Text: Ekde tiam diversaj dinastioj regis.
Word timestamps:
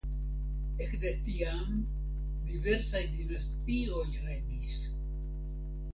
Ekde 0.85 1.11
tiam 1.25 1.75
diversaj 2.47 3.03
dinastioj 3.19 4.03
regis. 4.25 4.75